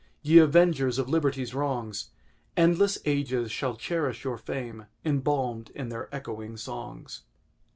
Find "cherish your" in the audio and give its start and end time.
3.77-4.39